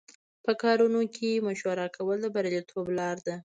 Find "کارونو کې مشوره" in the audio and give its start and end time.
0.63-1.87